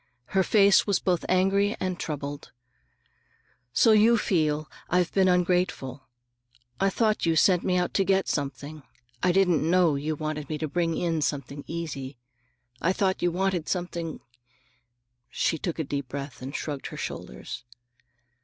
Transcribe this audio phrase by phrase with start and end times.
[0.33, 2.51] Her face was both angry and troubled.
[3.71, 6.07] "So you really feel I've been ungrateful.
[6.79, 8.81] I thought you sent me out to get something.
[9.21, 12.17] I didn't know you wanted me to bring in something easy.
[12.81, 14.21] I thought you wanted something—"
[15.29, 17.63] She took a deep breath and shrugged her shoulders.